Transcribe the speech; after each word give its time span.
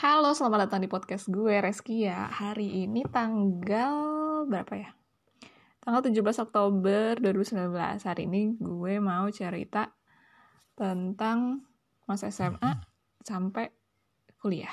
Halo, 0.00 0.32
selamat 0.32 0.64
datang 0.64 0.80
di 0.80 0.88
podcast 0.88 1.28
gue, 1.28 1.60
Reskia. 1.60 2.24
Hari 2.32 2.88
ini 2.88 3.04
tanggal 3.04 4.48
berapa 4.48 4.72
ya? 4.72 4.96
Tanggal 5.76 6.00
17 6.08 6.40
Oktober 6.40 7.20
2019. 7.20 8.08
Hari 8.08 8.24
ini 8.24 8.56
gue 8.56 8.96
mau 8.96 9.28
cerita 9.28 9.92
tentang 10.72 11.68
masa 12.08 12.32
SMA 12.32 12.80
sampai 13.20 13.76
kuliah. 14.40 14.72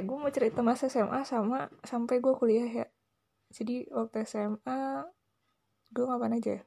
Gue 0.00 0.16
mau 0.16 0.32
cerita 0.32 0.64
masa 0.64 0.88
SMA 0.88 1.28
sama 1.28 1.68
sampai 1.84 2.24
gue 2.24 2.32
kuliah 2.32 2.64
ya. 2.72 2.88
Jadi 3.52 3.84
waktu 3.92 4.24
SMA 4.24 5.19
gue 5.90 6.04
ngapain 6.06 6.34
aja 6.38 6.58
ya? 6.58 6.62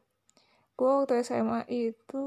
gue 0.74 0.90
waktu 0.90 1.22
SMA 1.22 1.70
itu 1.70 2.26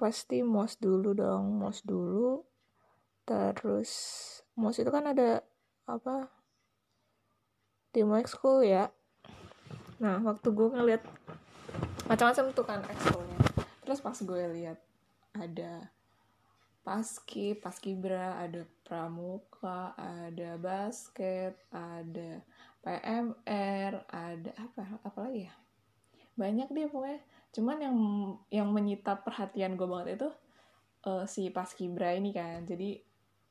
pasti 0.00 0.40
mos 0.40 0.80
dulu 0.80 1.12
dong 1.12 1.56
mos 1.56 1.84
dulu. 1.84 2.44
Terus 3.26 3.90
mos 4.56 4.76
itu 4.80 4.88
kan 4.88 5.12
ada 5.12 5.44
apa 5.84 6.32
di 7.92 8.04
school 8.28 8.64
ya. 8.64 8.88
Nah 10.00 10.20
waktu 10.24 10.48
gue 10.52 10.68
ngeliat 10.72 11.02
macam-macam 12.08 12.44
tuh 12.52 12.64
kan 12.64 12.80
ekskulnya. 12.84 13.40
Terus 13.84 14.00
pas 14.00 14.16
gue 14.16 14.42
lihat 14.56 14.78
ada 15.36 15.92
paski 16.86 17.58
paskibra 17.58 18.38
ada 18.38 18.62
pramuka 18.86 19.90
ada 19.98 20.54
basket 20.54 21.58
ada 21.74 22.46
PMR 22.86 24.06
ada 24.06 24.50
apa 24.54 25.02
apa 25.02 25.18
lagi 25.26 25.50
ya? 25.50 25.54
Banyak 26.38 26.70
deh 26.70 26.86
pokoknya. 26.86 27.18
Cuman 27.50 27.76
yang 27.82 27.96
yang 28.54 28.68
menyita 28.70 29.18
perhatian 29.26 29.74
gue 29.74 29.90
banget 29.90 30.22
itu 30.22 30.30
uh, 31.10 31.26
si 31.26 31.50
paskibra 31.50 32.14
ini 32.14 32.30
kan. 32.30 32.62
Jadi 32.62 32.94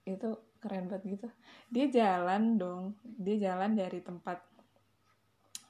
itu 0.08 0.30
keren 0.64 0.88
banget 0.88 1.20
gitu. 1.20 1.28
Dia 1.68 1.86
jalan 1.92 2.56
dong. 2.56 2.96
Dia 3.04 3.52
jalan 3.52 3.76
dari 3.76 4.00
tempat 4.00 4.40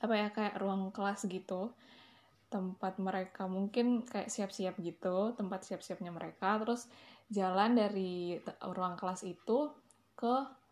apa 0.05 0.13
ya 0.13 0.29
kayak 0.29 0.61
ruang 0.61 0.93
kelas 0.93 1.25
gitu. 1.25 1.73
Tempat 2.53 3.01
mereka 3.01 3.49
mungkin 3.49 4.05
kayak 4.05 4.29
siap-siap 4.29 4.77
gitu 4.77 5.33
tempat 5.33 5.65
siap-siapnya 5.65 6.13
mereka. 6.13 6.61
Terus 6.61 6.85
jalan 7.33 7.73
dari 7.73 8.37
ruang 8.61 8.93
kelas 8.93 9.25
itu 9.25 9.73
ke 10.13 10.64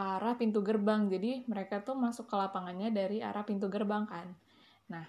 arah 0.00 0.34
pintu 0.40 0.64
gerbang. 0.64 1.06
Jadi 1.12 1.44
mereka 1.46 1.84
tuh 1.84 1.96
masuk 1.96 2.26
ke 2.28 2.36
lapangannya 2.36 2.88
dari 2.88 3.20
arah 3.20 3.44
pintu 3.44 3.68
gerbang 3.68 4.08
kan. 4.08 4.32
Nah, 4.88 5.04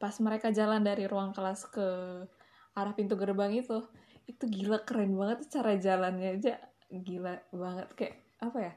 pas 0.00 0.14
mereka 0.20 0.50
jalan 0.50 0.80
dari 0.80 1.04
ruang 1.04 1.36
kelas 1.36 1.68
ke 1.68 1.88
arah 2.74 2.94
pintu 2.96 3.14
gerbang 3.14 3.54
itu, 3.54 3.84
itu 4.26 4.44
gila 4.48 4.82
keren 4.82 5.14
banget 5.14 5.46
cara 5.52 5.78
jalannya 5.78 6.40
aja 6.40 6.58
gila 6.90 7.38
banget 7.52 7.88
kayak 7.94 8.16
apa 8.40 8.58
ya? 8.58 8.72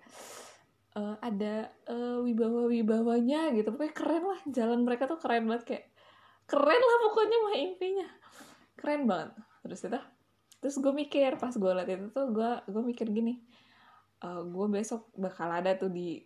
Uh, 0.97 1.13
ada 1.21 1.69
uh, 1.85 2.19
wibawa-wibawanya 2.25 3.53
gitu. 3.53 3.69
Pokoknya 3.69 3.93
keren 3.93 4.23
lah 4.25 4.41
jalan 4.49 4.79
mereka 4.81 5.05
tuh 5.05 5.21
keren 5.21 5.45
banget 5.45 5.63
kayak 5.65 5.85
keren 6.49 6.81
lah 6.81 6.97
pokoknya 7.09 7.37
mah 7.45 7.55
intinya. 7.55 8.07
Keren 8.77 9.05
banget. 9.05 9.31
Terus 9.63 9.81
itu 9.85 10.01
terus 10.57 10.75
gue 10.81 10.89
mikir 10.89 11.37
pas 11.37 11.53
gue 11.53 11.71
liat 11.71 11.85
itu 11.85 12.09
tuh 12.09 12.33
gue 12.33 12.51
gue 12.65 12.81
mikir 12.81 13.13
gini 13.13 13.37
uh, 14.23 14.41
eh, 14.41 14.41
gue 14.47 14.65
besok 14.71 15.11
bakal 15.17 15.49
ada 15.51 15.75
tuh 15.77 15.91
di 15.91 16.21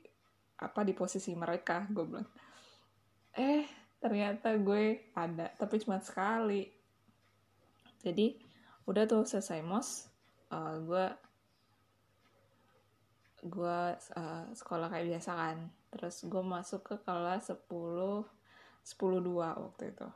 apa 0.62 0.86
di 0.86 0.94
posisi 0.94 1.34
mereka. 1.34 1.88
Gue 1.90 2.06
bilang 2.06 2.30
eh 3.36 3.66
ternyata 4.02 4.54
gue 4.60 5.14
ada 5.16 5.52
tapi 5.58 5.82
cuma 5.82 6.00
sekali. 6.00 6.68
Jadi 8.02 8.38
udah 8.90 9.04
tuh 9.06 9.24
selesai 9.28 9.62
mos 9.62 10.10
uh, 10.52 10.76
gue 10.82 11.06
gue 13.42 13.80
uh, 13.98 14.46
sekolah 14.54 14.88
kayak 14.90 15.18
biasa 15.18 15.32
kan. 15.34 15.58
Terus 15.92 16.24
gue 16.30 16.44
masuk 16.44 16.82
ke 16.86 16.96
kelas 17.04 17.52
10 17.52 17.68
10 17.68 18.26
2 18.88 19.38
waktu 19.38 19.84
itu. 19.92 20.10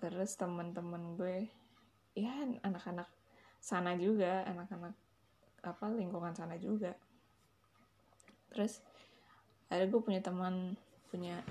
Terus 0.00 0.30
temen-temen 0.38 1.18
gue 1.18 1.50
ya 2.16 2.32
anak-anak 2.64 3.06
sana 3.60 3.94
juga 3.94 4.42
anak-anak 4.48 5.09
apa 5.60 5.88
lingkungan 5.92 6.32
sana 6.32 6.56
juga. 6.56 6.96
Terus 8.50 8.80
ada 9.70 9.86
gue 9.86 10.00
punya 10.02 10.18
teman 10.18 10.74
punya 11.10 11.42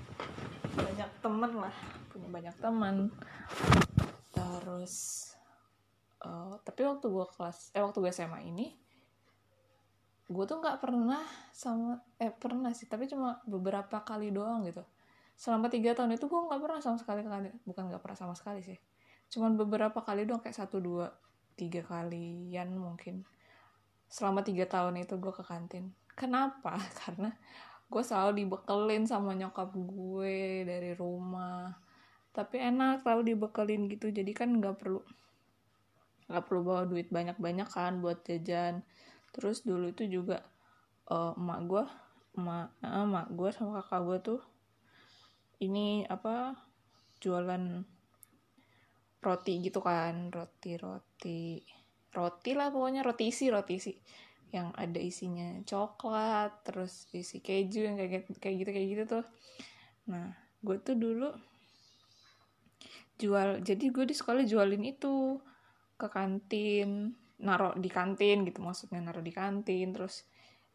banyak 0.76 1.10
teman 1.20 1.52
lah 1.56 1.74
punya 2.12 2.28
banyak 2.28 2.56
teman. 2.60 3.08
Terus 4.32 4.94
uh, 6.24 6.56
tapi 6.62 6.84
waktu 6.84 7.06
gue 7.08 7.26
kelas 7.36 7.72
eh 7.76 7.82
waktu 7.82 7.98
gue 8.00 8.12
SMA 8.12 8.40
ini 8.48 8.66
gue 10.30 10.44
tuh 10.46 10.62
nggak 10.62 10.78
pernah 10.78 11.26
sama 11.50 11.98
eh 12.22 12.30
pernah 12.30 12.70
sih 12.70 12.86
tapi 12.86 13.10
cuma 13.10 13.42
beberapa 13.48 14.02
kali 14.06 14.30
doang 14.30 14.62
gitu. 14.68 14.84
Selama 15.34 15.72
tiga 15.72 15.96
tahun 15.96 16.14
itu 16.14 16.28
gue 16.28 16.40
nggak 16.46 16.60
pernah 16.60 16.80
sama 16.84 17.00
sekali 17.00 17.26
kali 17.26 17.50
bukan 17.66 17.90
nggak 17.90 18.02
pernah 18.02 18.18
sama 18.18 18.34
sekali 18.38 18.62
sih. 18.62 18.78
Cuman 19.30 19.58
beberapa 19.58 19.98
kali 20.02 20.28
doang 20.28 20.38
kayak 20.38 20.54
satu 20.54 20.78
dua 20.78 21.10
tiga 21.58 21.82
kalian 21.84 22.78
mungkin 22.78 23.26
selama 24.10 24.42
tiga 24.42 24.66
tahun 24.66 25.06
itu 25.06 25.14
gue 25.22 25.30
ke 25.30 25.46
kantin. 25.46 25.94
Kenapa? 26.18 26.74
Karena 27.00 27.30
gue 27.86 28.02
selalu 28.02 28.44
dibekelin 28.44 29.06
sama 29.06 29.32
nyokap 29.38 29.70
gue 29.72 30.66
dari 30.66 30.92
rumah. 30.98 31.70
Tapi 32.34 32.58
enak 32.58 33.06
selalu 33.06 33.34
dibekelin 33.34 33.86
gitu. 33.86 34.10
Jadi 34.10 34.34
kan 34.34 34.50
nggak 34.50 34.76
perlu 34.82 35.00
nggak 36.30 36.46
perlu 36.46 36.62
bawa 36.62 36.86
duit 36.86 37.10
banyak 37.10 37.38
banyak 37.38 37.70
kan 37.70 38.02
buat 38.02 38.26
jajan. 38.26 38.82
Terus 39.30 39.62
dulu 39.62 39.94
itu 39.94 40.06
juga 40.10 40.42
uh, 41.06 41.34
emak 41.38 41.60
gue 41.70 41.84
emak 42.38 42.66
uh, 42.82 43.06
emak 43.06 43.26
gue 43.34 43.50
sama 43.50 43.82
kakak 43.82 44.00
gue 44.06 44.18
tuh 44.22 44.40
ini 45.62 46.06
apa 46.06 46.54
jualan 47.22 47.82
roti 49.22 49.54
gitu 49.62 49.82
kan. 49.82 50.30
Roti 50.30 50.78
roti 50.78 51.42
roti 52.10 52.52
lah 52.58 52.68
pokoknya 52.74 53.06
roti 53.06 53.30
isi 53.30 53.50
roti 53.50 53.78
isi. 53.78 53.92
Yang 54.50 54.68
ada 54.74 55.00
isinya 55.00 55.48
coklat 55.62 56.52
terus 56.66 57.06
isi 57.14 57.38
keju 57.38 57.86
yang 57.86 57.96
kayak 57.98 58.26
kayak 58.42 58.56
gitu 58.66 58.70
kayak 58.74 58.88
gitu 58.90 59.02
tuh. 59.06 59.24
Nah 60.10 60.34
gue 60.60 60.76
tuh 60.82 60.96
dulu 60.98 61.30
jual 63.20 63.60
jadi 63.60 63.84
gue 63.92 64.04
di 64.08 64.16
sekolah 64.16 64.44
jualin 64.48 64.84
itu 64.84 65.36
ke 66.00 66.08
kantin 66.08 67.12
naruh 67.40 67.76
di 67.76 67.88
kantin 67.92 68.44
gitu 68.48 68.64
maksudnya 68.64 69.00
naruh 69.00 69.24
di 69.24 69.32
kantin 69.32 69.92
terus 69.92 70.24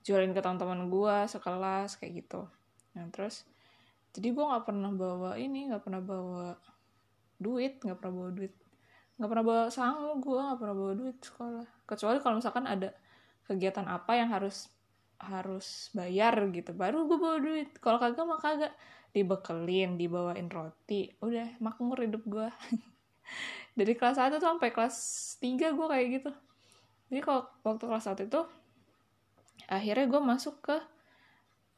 jualin 0.06 0.34
ke 0.34 0.42
teman-teman 0.42 0.86
gue 0.90 1.16
sekelas 1.30 1.98
kayak 1.98 2.26
gitu. 2.26 2.46
Nah 2.94 3.10
terus 3.10 3.46
jadi 4.14 4.32
gue 4.32 4.46
nggak 4.46 4.66
pernah 4.66 4.92
bawa 4.94 5.32
ini 5.36 5.68
nggak 5.74 5.84
pernah 5.84 6.02
bawa 6.02 6.56
duit 7.36 7.84
nggak 7.84 7.98
pernah 8.00 8.14
bawa 8.14 8.30
duit 8.32 8.54
nggak 9.16 9.30
pernah 9.32 9.46
bawa 9.48 9.64
sangu 9.72 10.20
gue 10.20 10.40
nggak 10.40 10.60
pernah 10.60 10.76
bawa 10.76 10.92
duit 10.96 11.18
sekolah. 11.24 11.68
Kecuali 11.88 12.18
kalau 12.20 12.36
misalkan 12.40 12.66
ada 12.68 12.90
kegiatan 13.48 13.88
apa 13.88 14.12
yang 14.20 14.30
harus 14.32 14.68
harus 15.16 15.90
bayar 15.96 16.36
gitu 16.52 16.76
baru 16.76 17.08
gue 17.08 17.18
bawa 17.18 17.38
duit. 17.40 17.70
Kalau 17.80 17.98
kagak 17.98 18.26
mah 18.28 18.40
kagak. 18.40 18.74
Dibekelin 19.16 19.96
dibawain 19.96 20.52
roti 20.52 21.08
udah 21.24 21.56
makmur 21.64 22.04
hidup 22.04 22.20
gue 22.28 22.52
dari 23.80 23.96
kelas 23.96 24.20
1 24.20 24.36
tuh 24.36 24.44
sampai 24.44 24.76
kelas 24.76 24.96
3 25.40 25.72
gue 25.72 25.88
kayak 25.88 26.08
gitu. 26.20 26.32
Jadi 27.08 27.22
kalau 27.24 27.48
waktu 27.64 27.84
kelas 27.88 28.12
1 28.12 28.28
itu 28.28 28.42
akhirnya 29.72 30.06
gue 30.12 30.20
masuk 30.20 30.56
ke 30.60 30.78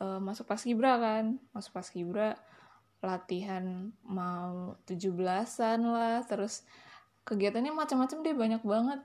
uh, 0.02 0.18
masuk 0.18 0.50
pas 0.50 0.58
kibra 0.58 0.98
kan. 0.98 1.38
Masuk 1.54 1.78
pas 1.78 1.86
kibra 1.86 2.34
latihan 3.06 3.94
mau 4.02 4.74
17-an 4.90 5.80
lah 5.86 6.26
terus 6.26 6.66
kegiatannya 7.28 7.76
macam-macam 7.76 8.18
deh 8.24 8.36
banyak 8.36 8.64
banget. 8.64 9.04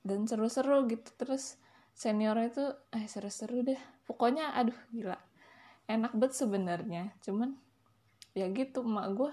Dan 0.00 0.24
seru-seru 0.24 0.88
gitu 0.88 1.12
terus 1.20 1.60
seniornya 1.92 2.48
itu 2.48 2.64
eh 2.96 3.04
seru-seru 3.04 3.60
deh. 3.60 3.80
Pokoknya 4.08 4.56
aduh 4.56 4.76
gila. 4.88 5.20
Enak 5.84 6.16
banget 6.16 6.32
sebenarnya 6.40 7.12
cuman 7.20 7.58
ya 8.30 8.46
gitu 8.54 8.86
emak 8.86 9.10
gue 9.18 9.32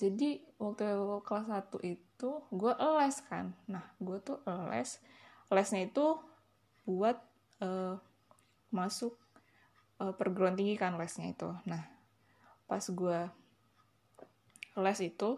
jadi 0.00 0.40
waktu 0.56 0.96
kelas 1.28 1.46
1 1.52 1.76
itu 1.84 2.30
gue 2.48 2.72
les 2.72 3.16
kan. 3.28 3.52
Nah 3.68 3.84
gue 4.00 4.16
tuh 4.24 4.40
les. 4.72 4.96
Lesnya 5.52 5.84
itu 5.84 6.16
buat 6.88 7.20
uh, 7.60 8.00
masuk 8.72 9.12
uh, 10.00 10.16
perguruan 10.16 10.56
tinggi 10.56 10.80
kan 10.80 10.96
lesnya 10.96 11.36
itu. 11.36 11.52
Nah 11.68 11.84
pas 12.64 12.80
gue 12.80 13.20
les 14.80 14.98
itu 15.04 15.30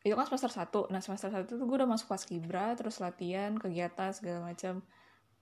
itu 0.00 0.16
kan 0.16 0.24
semester 0.24 0.48
1 0.48 0.92
nah 0.92 1.00
semester 1.04 1.28
1 1.28 1.44
tuh 1.44 1.60
gue 1.60 1.76
udah 1.76 1.88
masuk 1.88 2.08
pas 2.08 2.22
kibra 2.24 2.72
terus 2.72 2.98
latihan 3.04 3.52
kegiatan 3.56 4.10
segala 4.16 4.48
macam 4.48 4.80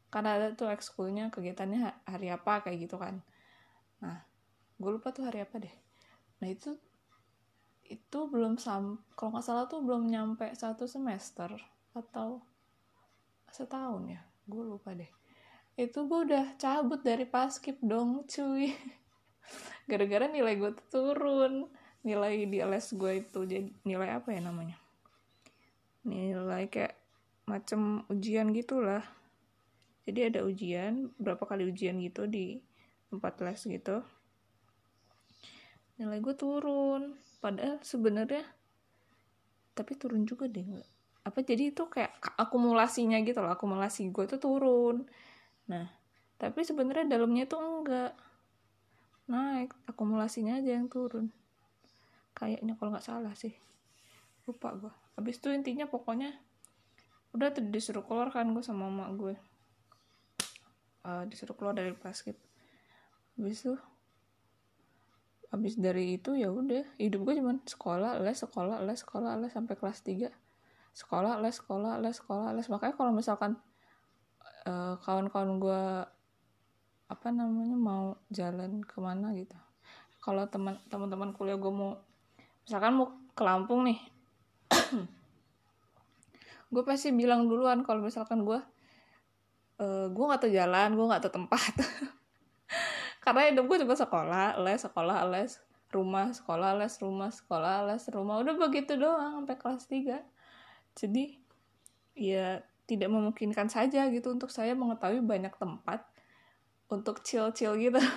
karena 0.08 0.40
ada 0.40 0.46
tuh 0.56 0.72
ekskulnya 0.72 1.28
kegiatannya 1.28 2.08
hari 2.08 2.32
apa 2.32 2.64
kayak 2.64 2.88
gitu 2.88 2.96
kan. 2.96 3.20
Nah 4.00 4.25
gue 4.81 4.90
lupa 4.90 5.12
tuh 5.12 5.28
hari 5.28 5.44
apa 5.44 5.60
deh. 5.60 5.75
Nah 6.40 6.49
itu 6.49 6.76
itu 7.88 8.19
belum 8.28 8.60
sam 8.60 9.00
kalau 9.16 9.37
nggak 9.37 9.44
salah 9.44 9.64
tuh 9.69 9.81
belum 9.81 10.08
nyampe 10.08 10.49
satu 10.56 10.88
semester 10.88 11.52
atau 11.93 12.40
setahun 13.52 14.02
ya. 14.08 14.20
Gue 14.49 14.64
lupa 14.64 14.96
deh. 14.96 15.08
Itu 15.76 16.08
gue 16.08 16.32
udah 16.32 16.56
cabut 16.56 17.05
dari 17.05 17.28
paskip 17.28 17.76
dong 17.84 18.25
cuy. 18.25 18.72
Gara-gara 19.90 20.25
nilai 20.25 20.56
gue 20.56 20.72
turun 20.88 21.69
nilai 22.08 22.49
di 22.49 22.64
les 22.64 22.87
gue 22.96 23.12
itu 23.20 23.40
jadi 23.44 23.69
nilai 23.84 24.16
apa 24.16 24.32
ya 24.32 24.40
namanya? 24.40 24.81
Nilai 26.08 26.72
kayak 26.72 26.96
macam 27.44 28.08
ujian 28.08 28.49
gitulah. 28.56 29.05
Jadi 30.08 30.32
ada 30.32 30.40
ujian 30.49 31.12
berapa 31.20 31.44
kali 31.44 31.69
ujian 31.69 32.00
gitu 32.00 32.25
di 32.25 32.64
tempat 33.12 33.44
les 33.44 33.60
gitu. 33.60 34.00
Nilai 36.00 36.25
gue 36.25 36.32
turun. 36.32 37.20
Padahal 37.44 37.76
sebenarnya 37.84 38.43
tapi 39.76 39.94
turun 39.94 40.26
juga 40.26 40.50
deh 40.50 40.66
apa 41.22 41.44
jadi 41.44 41.70
itu 41.70 41.87
kayak 41.87 42.19
akumulasinya 42.34 43.22
gitu 43.22 43.38
loh 43.44 43.52
akumulasi 43.55 44.10
gue 44.10 44.25
tuh 44.26 44.40
turun. 44.40 45.05
Nah 45.69 45.87
tapi 46.40 46.64
sebenarnya 46.64 47.05
dalamnya 47.05 47.44
tuh 47.44 47.60
enggak. 47.60 48.16
Naik 49.28 49.76
akumulasinya 49.84 50.56
aja 50.56 50.72
yang 50.72 50.88
turun 50.88 51.28
kayaknya 52.38 52.79
kalau 52.79 52.94
nggak 52.94 53.02
salah 53.02 53.35
sih. 53.35 53.52
Lupa 54.46 54.73
gue 54.79 54.94
habis 55.19 55.43
itu 55.43 55.50
intinya 55.50 55.90
pokoknya 55.90 56.31
udah 57.35 57.50
tuh 57.50 57.67
disuruh 57.69 58.06
keluar 58.06 58.31
kan 58.31 58.49
gue 58.55 58.62
sama 58.62 58.87
emak 58.87 59.11
gue 59.19 59.35
uh, 61.05 61.26
disuruh 61.26 61.58
keluar 61.58 61.75
dari 61.75 61.93
basket 61.93 62.38
habis 63.37 63.67
itu 63.67 63.75
habis 65.50 65.75
dari 65.76 66.17
itu 66.17 66.38
ya 66.38 66.49
udah 66.55 66.87
hidup 67.02 67.29
gue 67.29 67.35
cuman 67.43 67.61
sekolah 67.67 68.23
les 68.23 68.38
sekolah 68.38 68.81
les 68.87 69.02
sekolah 69.02 69.37
les 69.43 69.52
sampai 69.52 69.75
kelas 69.75 70.00
3 70.06 70.31
sekolah 70.99 71.38
les 71.38 71.55
sekolah 71.55 72.02
les 72.02 72.14
sekolah 72.19 72.50
les. 72.58 72.67
Makanya 72.67 72.94
kalau 72.99 73.14
misalkan 73.14 73.55
uh, 74.67 74.99
kawan-kawan 74.99 75.62
gue 75.62 75.82
apa 77.08 77.29
namanya 77.31 77.79
mau 77.79 78.19
jalan 78.34 78.82
ke 78.82 78.99
mana 78.99 79.31
gitu. 79.38 79.55
Kalau 80.19 80.44
teman 80.50 80.76
teman-teman 80.91 81.31
kuliah 81.31 81.55
gue 81.55 81.70
mau 81.70 82.02
misalkan 82.69 83.00
mau 83.00 83.09
ke 83.32 83.41
Lampung 83.41 83.88
nih. 83.88 83.97
Gue 86.69 86.85
pasti 86.85 87.09
bilang 87.17 87.49
duluan 87.49 87.81
kalau 87.81 88.05
misalkan 88.05 88.44
gue 88.44 88.61
uh, 89.81 90.06
gue 90.12 90.25
nggak 90.29 90.44
tahu 90.44 90.53
jalan 90.53 90.93
gue 90.93 91.06
nggak 91.09 91.23
tahu 91.25 91.32
tempat. 91.41 91.73
Karena 93.25 93.49
hidup 93.49 93.65
gue 93.73 93.81
cuma 93.81 93.97
sekolah 93.97 94.61
les 94.61 94.76
sekolah 94.85 95.25
les 95.32 95.56
rumah 95.88 96.29
sekolah 96.29 96.76
les 96.76 96.93
rumah 97.00 97.32
sekolah 97.32 97.88
les 97.88 98.05
rumah. 98.12 98.44
Udah 98.44 98.53
begitu 98.61 99.00
doang 99.00 99.41
sampai 99.41 99.56
kelas 99.56 99.88
3 99.88 100.20
jadi 100.99 101.25
ya 102.19 102.61
tidak 102.91 103.09
memungkinkan 103.09 103.70
saja 103.70 104.11
gitu 104.11 104.35
untuk 104.35 104.50
saya 104.50 104.75
mengetahui 104.75 105.23
banyak 105.23 105.55
tempat 105.55 106.03
untuk 106.91 107.25
chill-chill 107.25 107.79
gitu. 107.79 108.03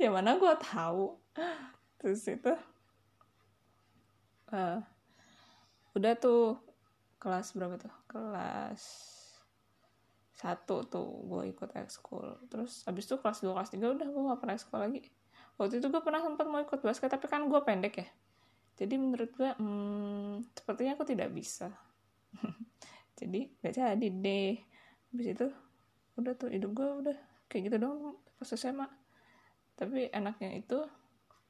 Ya 0.00 0.10
mana 0.10 0.34
gue 0.34 0.50
tahu. 0.58 1.14
Terus 2.02 2.26
itu 2.26 2.50
uh, 4.52 4.78
udah 5.96 6.12
tuh 6.16 6.60
kelas 7.18 7.56
berapa 7.56 7.80
tuh? 7.80 7.94
Kelas 8.08 8.82
satu 10.36 10.86
tuh 10.86 11.08
gue 11.26 11.52
ikut 11.52 11.70
ekskul. 11.76 12.36
Terus 12.52 12.86
abis 12.86 13.04
itu 13.08 13.16
kelas 13.18 13.40
dua 13.40 13.58
kelas 13.60 13.70
tiga 13.72 13.90
udah 13.90 14.06
gue 14.06 14.22
gak 14.32 14.40
pernah 14.40 14.54
ekskul 14.54 14.78
lagi. 14.80 15.00
Waktu 15.56 15.80
itu 15.80 15.86
gue 15.88 16.02
pernah 16.02 16.20
sempat 16.24 16.46
mau 16.48 16.60
ikut 16.60 16.80
basket 16.80 17.10
tapi 17.12 17.26
kan 17.28 17.46
gue 17.46 17.60
pendek 17.64 17.94
ya. 18.02 18.08
Jadi 18.76 18.94
menurut 18.96 19.30
gue 19.36 19.50
hmm, 19.56 20.52
sepertinya 20.56 20.96
aku 20.96 21.04
tidak 21.06 21.30
bisa. 21.32 21.70
Jadi 23.18 23.52
gak 23.62 23.74
jadi 23.76 24.08
deh. 24.08 24.56
Habis 25.12 25.26
itu 25.36 25.46
udah 26.16 26.32
tuh 26.36 26.52
hidup 26.52 26.76
gue 26.76 26.88
udah 27.06 27.16
kayak 27.48 27.72
gitu 27.72 27.76
dong 27.80 28.16
pas 28.36 28.48
SMA 28.52 28.88
tapi 29.76 30.12
enaknya 30.12 30.56
itu 30.56 30.84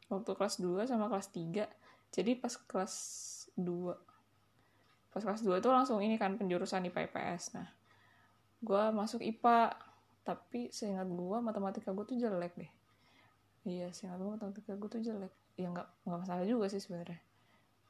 waktu 0.06 0.30
kelas 0.38 0.62
2 0.62 0.86
sama 0.86 1.10
kelas 1.10 1.34
3 1.34 1.66
jadi 2.12 2.38
pas 2.38 2.54
kelas 2.54 2.94
2 3.56 5.12
pas 5.12 5.22
kelas 5.24 5.42
2 5.44 5.60
itu 5.60 5.68
langsung 5.68 5.98
ini 6.04 6.20
kan 6.20 6.36
penjurusan 6.36 6.86
IPA 6.88 7.10
IPS 7.10 7.56
nah 7.56 7.68
gue 8.62 8.82
masuk 8.94 9.20
IPA 9.26 9.74
tapi 10.22 10.70
seingat 10.70 11.10
gue 11.10 11.38
matematika 11.42 11.90
gue 11.90 12.06
tuh 12.06 12.14
jelek 12.14 12.54
deh. 12.54 12.70
Iya 13.66 13.90
seingat 13.90 14.22
gue 14.22 14.30
matematika 14.30 14.78
gue 14.78 14.88
tuh 14.88 15.02
jelek. 15.02 15.34
Ya 15.58 15.66
nggak 15.68 16.06
nggak 16.06 16.18
masalah 16.22 16.46
juga 16.46 16.70
sih 16.70 16.78
sebenarnya. 16.78 17.18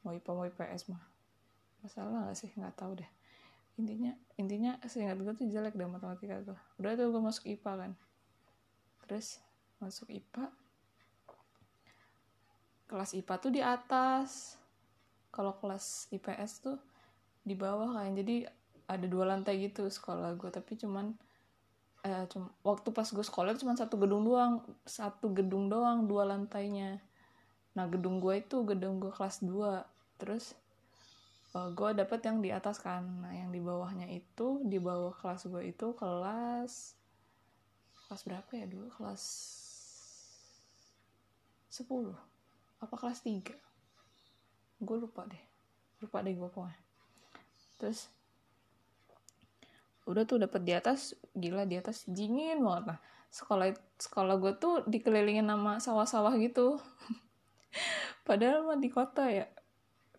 Mau 0.01 0.17
IPA 0.17 0.31
mau 0.33 0.45
IPS 0.49 0.89
mah. 0.89 1.03
Masalah 1.85 2.25
nggak 2.25 2.37
sih? 2.37 2.49
Nggak 2.57 2.73
tahu 2.73 2.97
deh. 2.97 3.09
Intinya 3.77 4.17
intinya 4.41 4.81
seingat 4.89 5.21
gue 5.21 5.33
tuh 5.37 5.45
jelek 5.45 5.77
deh 5.77 5.85
matematika 5.85 6.41
gue 6.41 6.57
udah 6.81 6.91
tuh 6.97 7.13
gue 7.13 7.21
masuk 7.21 7.45
IPA 7.45 7.71
kan. 7.77 7.91
Terus 9.05 9.37
masuk 9.77 10.09
IPA 10.09 10.49
kelas 12.93 13.17
IPA 13.17 13.35
tuh 13.41 13.49
di 13.49 13.61
atas. 13.65 14.61
Kalau 15.33 15.57
kelas 15.57 16.13
IPS 16.13 16.61
tuh 16.61 16.77
di 17.41 17.57
bawah 17.57 17.97
kan. 17.97 18.13
Jadi 18.13 18.45
ada 18.85 19.05
dua 19.09 19.33
lantai 19.33 19.65
gitu 19.65 19.89
sekolah 19.89 20.37
gue 20.37 20.53
tapi 20.53 20.77
cuman 20.77 21.17
eh, 22.05 22.29
cum 22.29 22.45
waktu 22.61 22.93
pas 22.93 23.09
gue 23.09 23.25
sekolah 23.25 23.57
cuma 23.57 23.73
satu 23.73 23.97
gedung 23.97 24.21
doang. 24.21 24.61
Satu 24.85 25.33
gedung 25.33 25.73
doang 25.73 26.05
dua 26.05 26.29
lantainya. 26.29 27.01
Nah 27.73 27.89
gedung 27.89 28.21
gue 28.21 28.37
itu 28.37 28.61
gedung 28.61 29.01
gue 29.01 29.09
kelas 29.09 29.41
2 29.41 30.21
terus 30.21 30.53
uh, 31.57 31.73
gue 31.73 31.89
dapet 31.97 32.21
yang 32.29 32.37
di 32.45 32.53
atas 32.53 32.77
kan. 32.77 33.01
Nah 33.01 33.33
yang 33.33 33.49
di 33.49 33.57
bawahnya 33.57 34.05
itu 34.13 34.61
di 34.61 34.77
bawah 34.77 35.17
kelas 35.17 35.49
gue 35.49 35.73
itu 35.73 35.97
kelas 35.97 36.93
kelas 38.05 38.21
berapa 38.29 38.51
ya 38.53 38.69
dulu? 38.69 38.93
Kelas 38.93 39.23
10 41.73 42.32
apa 42.83 42.95
kelas 42.99 43.23
3 43.23 43.63
gue 44.83 44.97
lupa 44.99 45.23
deh. 45.25 45.43
Lupa 46.03 46.19
deh 46.19 46.35
gue 46.35 46.49
pokoknya. 46.51 46.79
Terus 47.79 48.11
udah 50.03 50.27
tuh 50.27 50.43
dapet 50.43 50.61
di 50.67 50.75
atas 50.75 51.15
gila 51.31 51.63
di 51.63 51.79
atas 51.79 52.03
dingin 52.05 52.59
banget. 52.59 52.93
Nah 52.93 52.99
sekolah 53.33 53.71
sekolah 53.97 54.35
gue 54.37 54.53
tuh 54.59 54.83
dikelilingin 54.85 55.47
sama 55.47 55.79
sawah-sawah 55.79 56.35
gitu. 56.37 56.77
Padahal 58.27 58.67
mah 58.67 58.77
di 58.77 58.91
kota 58.91 59.25
ya 59.31 59.47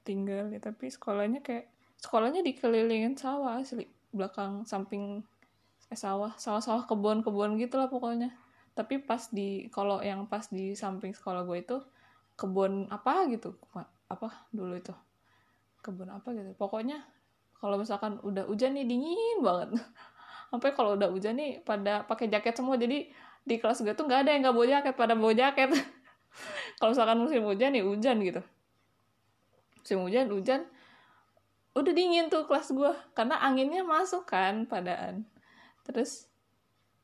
tinggal 0.04 0.52
ya 0.52 0.60
tapi 0.60 0.92
sekolahnya 0.92 1.40
kayak 1.40 1.70
sekolahnya 2.00 2.40
dikelilingin 2.42 3.14
sawah 3.14 3.60
asli. 3.60 3.86
Belakang 4.10 4.64
samping 4.64 5.22
eh, 5.92 5.98
sawah 5.98 6.32
sawah-sawah 6.40 6.88
kebun-kebun 6.88 7.60
gitulah 7.60 7.92
pokoknya. 7.92 8.32
Tapi 8.74 8.98
pas 8.98 9.30
di 9.30 9.70
kalau 9.70 10.02
yang 10.02 10.26
pas 10.26 10.48
di 10.50 10.74
samping 10.74 11.14
sekolah 11.14 11.46
gue 11.46 11.58
itu 11.60 11.78
kebun 12.34 12.90
apa 12.90 13.30
gitu 13.30 13.54
apa 14.10 14.46
dulu 14.50 14.74
itu 14.74 14.94
kebun 15.84 16.08
apa 16.08 16.32
gitu. 16.32 16.56
Pokoknya 16.56 17.04
kalau 17.60 17.76
misalkan 17.76 18.16
udah 18.24 18.48
hujan 18.48 18.72
nih 18.72 18.88
dingin 18.88 19.44
banget. 19.44 19.76
Sampai 20.50 20.72
kalau 20.72 20.96
udah 20.96 21.12
hujan 21.12 21.36
nih 21.36 21.60
pada 21.60 22.08
pakai 22.08 22.32
jaket 22.32 22.56
semua. 22.56 22.80
Jadi 22.80 23.12
di 23.44 23.54
kelas 23.60 23.84
gue 23.84 23.92
tuh 23.92 24.08
nggak 24.08 24.24
ada 24.24 24.30
yang 24.32 24.42
nggak 24.48 24.56
bawa 24.56 24.66
jaket 24.80 24.94
pada 24.96 25.12
bawa 25.12 25.34
jaket. 25.36 25.68
Kalau 26.80 26.90
misalkan 26.90 27.18
musim 27.20 27.44
hujan 27.44 27.70
nih 27.76 27.84
hujan 27.84 28.16
gitu. 28.24 28.42
Musim 29.78 29.98
hujan 30.02 30.26
hujan. 30.32 30.60
Udah 31.74 31.92
dingin 31.92 32.32
tuh 32.32 32.48
kelas 32.48 32.72
gue 32.72 32.92
karena 33.12 33.38
anginnya 33.44 33.84
masuk 33.84 34.24
kan 34.24 34.64
padaan. 34.64 35.28
Terus 35.84 36.26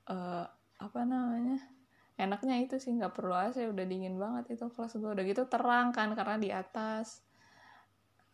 uh, 0.09 0.49
apa 0.81 1.01
namanya 1.05 1.61
enaknya 2.21 2.61
itu 2.61 2.77
sih 2.77 2.93
nggak 2.93 3.17
perlu 3.17 3.33
AC 3.33 3.65
udah 3.65 3.85
dingin 3.89 4.21
banget 4.21 4.57
itu 4.59 4.65
kelas 4.69 4.97
gue 5.01 5.11
udah 5.11 5.25
gitu 5.25 5.49
terang 5.49 5.91
kan 5.97 6.13
karena 6.13 6.37
di 6.37 6.51
atas. 6.53 7.25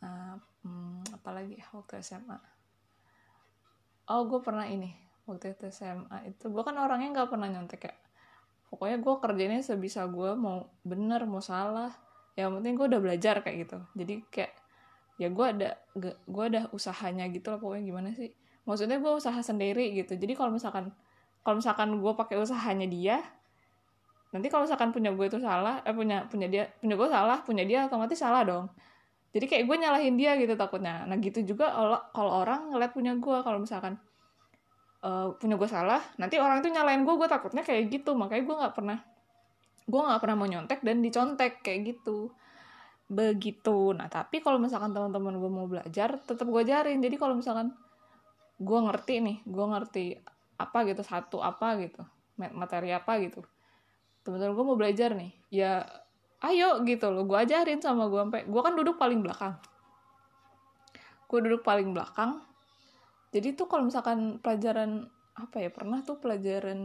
Uh, 0.02 0.36
hmm, 0.66 1.02
apalagi 1.16 1.56
waktu 1.72 2.04
SMA 2.04 2.36
oh 4.06 4.22
gue 4.28 4.40
pernah 4.42 4.66
ini 4.68 4.94
waktu 5.26 5.58
itu 5.58 5.66
SMA 5.74 6.30
itu. 6.30 6.46
Gue 6.50 6.62
kan 6.62 6.78
orangnya 6.78 7.22
nggak 7.22 7.30
pernah 7.30 7.48
nyontek 7.50 7.90
ya 7.90 7.94
pokoknya 8.66 8.98
gue 8.98 9.14
kerjanya 9.22 9.60
sebisa 9.62 10.06
gue 10.10 10.34
mau 10.34 10.70
bener 10.82 11.22
mau 11.26 11.42
salah. 11.42 11.94
Yang 12.36 12.60
penting 12.60 12.72
gue 12.76 12.86
udah 12.92 13.00
belajar 13.00 13.34
kayak 13.40 13.56
gitu. 13.66 13.78
Jadi 13.96 14.14
kayak 14.28 14.52
ya 15.16 15.28
gue 15.32 15.46
ada 15.46 15.70
gue 16.28 16.44
ada 16.44 16.68
usahanya 16.76 17.24
gitu 17.32 17.48
lah 17.54 17.58
pokoknya 17.58 17.84
gimana 17.86 18.10
sih. 18.12 18.30
Maksudnya 18.66 18.98
gue 19.00 19.12
usaha 19.16 19.38
sendiri 19.40 19.94
gitu. 19.96 20.18
Jadi 20.18 20.34
kalau 20.36 20.52
misalkan 20.52 20.92
kalau 21.40 21.56
misalkan 21.62 21.96
gue 21.96 22.12
pakai 22.12 22.36
usahanya 22.42 22.86
dia 22.90 23.22
nanti 24.36 24.52
kalau 24.52 24.68
misalkan 24.68 24.92
punya 24.92 25.10
gue 25.16 25.26
itu 25.26 25.40
salah 25.40 25.80
eh 25.82 25.96
punya 25.96 26.28
punya 26.28 26.46
dia 26.46 26.68
punya 26.78 26.94
gue 26.94 27.08
salah 27.08 27.38
punya 27.40 27.64
dia 27.64 27.88
otomatis 27.88 28.20
salah 28.20 28.44
dong. 28.44 28.68
Jadi 29.32 29.44
kayak 29.48 29.64
gue 29.68 29.76
nyalahin 29.80 30.14
dia 30.16 30.36
gitu 30.36 30.52
takutnya. 30.56 31.04
Nah 31.08 31.16
gitu 31.20 31.40
juga 31.44 31.72
kalau 32.12 32.30
orang 32.44 32.72
ngeliat 32.72 32.92
punya 32.96 33.12
gue. 33.16 33.38
Kalau 33.44 33.60
misalkan 33.60 34.00
uh, 35.04 35.32
punya 35.36 35.60
gue 35.60 35.68
salah 35.68 36.00
nanti 36.16 36.40
orang 36.40 36.64
itu 36.64 36.68
nyalahin 36.72 37.04
gue. 37.04 37.14
Gue 37.16 37.28
takutnya 37.28 37.60
kayak 37.64 37.92
gitu. 37.92 38.16
Makanya 38.16 38.42
gue 38.44 38.56
nggak 38.64 38.74
pernah 38.76 38.98
gue 39.86 40.00
nggak 40.00 40.20
pernah 40.24 40.36
mau 40.36 40.48
nyontek 40.48 40.80
dan 40.80 41.04
dicontek. 41.04 41.60
Kayak 41.60 41.80
gitu. 41.96 42.32
Begitu. 43.12 43.92
Nah 43.92 44.08
tapi 44.08 44.40
kalau 44.40 44.56
misalkan 44.56 44.92
teman-teman 44.96 45.36
gue 45.36 45.50
mau 45.52 45.68
belajar 45.68 46.16
tetap 46.20 46.48
gue 46.48 46.60
ajarin. 46.64 47.00
Jadi 47.00 47.16
kalau 47.20 47.36
misalkan 47.36 47.76
gue 48.56 48.78
ngerti 48.88 49.14
nih 49.20 49.36
gue 49.44 49.66
ngerti 49.68 50.04
apa 50.56 50.78
gitu 50.88 51.04
satu 51.04 51.44
apa 51.44 51.76
gitu 51.80 52.00
materi 52.36 52.92
apa 52.92 53.20
gitu 53.20 53.44
teman-teman 54.26 54.58
gue 54.58 54.64
mau 54.66 54.74
belajar 54.74 55.14
nih. 55.14 55.30
Ya 55.54 55.86
ayo 56.42 56.82
gitu 56.82 57.06
loh. 57.14 57.22
Gue 57.24 57.38
ajarin 57.38 57.78
sama 57.78 58.10
gue 58.10 58.18
sampai 58.18 58.42
gue 58.42 58.60
kan 58.66 58.74
duduk 58.74 58.98
paling 58.98 59.22
belakang. 59.22 59.54
Gue 61.30 61.38
duduk 61.46 61.62
paling 61.62 61.94
belakang. 61.94 62.42
Jadi 63.30 63.54
tuh 63.54 63.70
kalau 63.70 63.86
misalkan 63.86 64.42
pelajaran 64.42 65.06
apa 65.36 65.60
ya 65.60 65.68
pernah 65.68 66.00
tuh 66.00 66.16
pelajaran 66.16 66.80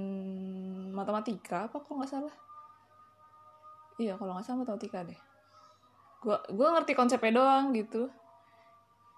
matematika 0.91 1.65
apa 1.65 1.81
kok 1.81 1.89
nggak 1.89 2.11
salah? 2.11 2.35
Iya 3.97 4.21
kalau 4.21 4.37
nggak 4.37 4.45
salah 4.45 4.59
matematika 4.61 5.01
deh. 5.01 5.19
Gue 6.21 6.37
gue 6.53 6.67
ngerti 6.77 6.93
konsepnya 6.93 7.41
doang 7.41 7.73
gitu. 7.73 8.11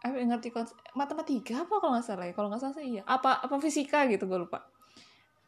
Eh 0.03 0.11
ngerti 0.11 0.51
konsep 0.51 0.75
matematika 0.95 1.67
apa 1.67 1.75
kalau 1.79 1.91
nggak 1.95 2.07
salah 2.07 2.25
ya? 2.29 2.33
Kalau 2.35 2.47
nggak 2.47 2.61
salah 2.61 2.75
sih 2.79 2.99
iya. 2.99 3.03
Apa 3.03 3.43
apa 3.43 3.55
fisika 3.59 4.07
gitu 4.07 4.23
gue 4.29 4.39
lupa. 4.39 4.63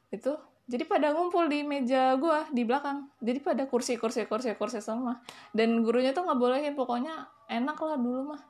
Itu 0.09 0.35
jadi 0.65 0.81
pada 0.89 1.13
ngumpul 1.13 1.45
di 1.45 1.61
meja 1.61 2.17
gue 2.17 2.49
di 2.49 2.65
belakang. 2.65 3.05
Jadi 3.21 3.37
pada 3.37 3.69
kursi 3.69 4.01
kursi 4.01 4.25
kursi 4.25 4.57
kursi 4.57 4.81
semua. 4.81 5.21
Dan 5.53 5.85
gurunya 5.85 6.09
tuh 6.09 6.25
nggak 6.25 6.39
bolehin 6.41 6.73
pokoknya 6.73 7.29
enak 7.45 7.77
lah 7.77 8.01
dulu 8.01 8.33
mah. 8.33 8.41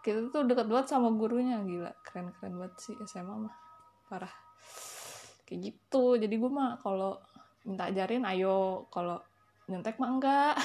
Kita 0.00 0.32
tuh 0.32 0.48
deket 0.48 0.64
banget 0.64 0.96
sama 0.96 1.12
gurunya 1.12 1.60
gila. 1.60 1.92
Keren 2.00 2.32
keren 2.40 2.56
banget 2.56 2.74
sih 2.80 2.96
SMA 3.04 3.36
mah. 3.36 3.54
Parah. 4.08 4.32
Kayak 5.44 5.76
gitu. 5.76 6.16
Jadi 6.16 6.34
gue 6.40 6.48
mah 6.48 6.80
kalau 6.80 7.20
minta 7.68 7.92
ajarin 7.92 8.24
ayo. 8.32 8.88
Kalau 8.88 9.20
nyontek 9.68 10.00
mah 10.00 10.08
enggak. 10.16 10.56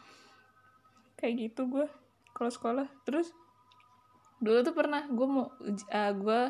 Kayak 1.20 1.34
gitu 1.44 1.68
gue 1.68 1.86
kalau 2.32 2.48
sekolah. 2.48 2.88
Terus 3.04 3.36
dulu 4.40 4.64
tuh 4.64 4.72
pernah 4.72 5.04
gue 5.12 5.28
mau 5.28 5.52
uh, 5.52 6.12
gue 6.16 6.40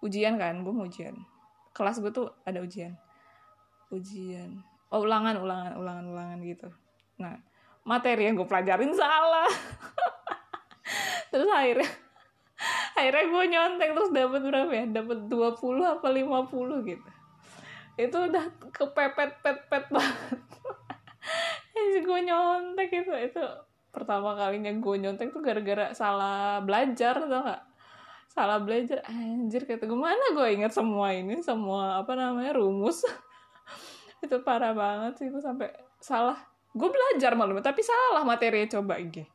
ujian 0.00 0.40
kan 0.40 0.64
gue 0.64 0.72
mau 0.72 0.86
ujian 0.86 1.33
kelas 1.74 1.98
gue 1.98 2.12
tuh 2.14 2.30
ada 2.46 2.62
ujian. 2.62 2.94
Ujian. 3.90 4.62
Oh 4.94 5.02
ulangan 5.02 5.42
ulangan 5.42 5.74
ulangan 5.74 6.04
ulangan 6.06 6.38
gitu. 6.46 6.70
Nah 7.18 7.34
materi 7.82 8.30
yang 8.30 8.38
gue 8.38 8.46
pelajarin 8.46 8.94
salah. 8.94 9.50
Terus 11.34 11.50
akhirnya 11.50 11.90
akhirnya 12.98 13.24
gue 13.26 13.44
nyontek 13.50 13.90
terus 13.90 14.10
dapat 14.14 14.40
berapa 14.46 14.70
ya? 14.70 14.86
Dapat 14.86 15.18
20 15.26 15.82
apa 15.82 16.06
50 16.14 16.90
gitu. 16.94 17.10
Itu 17.98 18.16
udah 18.30 18.44
kepepet 18.70 19.42
pet 19.42 19.58
pet 19.66 19.84
banget 19.90 20.40
gue 22.06 22.20
nyontek 22.22 22.90
itu. 22.94 23.10
Itu 23.10 23.42
pertama 23.90 24.38
kalinya 24.38 24.70
gue 24.70 24.94
nyontek 25.02 25.34
tuh 25.34 25.42
gara-gara 25.42 25.90
salah 25.90 26.62
belajar 26.62 27.18
tau 27.26 27.42
gak 27.42 27.73
salah 28.34 28.58
belajar. 28.58 29.00
Anjir 29.06 29.64
kata 29.64 29.86
gue 29.86 29.96
mana 29.98 30.34
gue 30.34 30.48
inget 30.50 30.74
semua 30.74 31.14
ini 31.14 31.40
semua 31.40 32.02
apa 32.02 32.18
namanya 32.18 32.58
rumus? 32.58 33.06
Itu 34.24 34.42
parah 34.42 34.74
banget 34.74 35.22
sih 35.22 35.26
itu 35.30 35.38
sampai 35.38 35.70
salah. 36.02 36.36
Gue 36.74 36.90
belajar 36.90 37.38
malu 37.38 37.62
tapi 37.62 37.86
salah 37.86 38.26
materinya 38.26 38.80
coba 38.80 38.98
gitu 38.98 39.30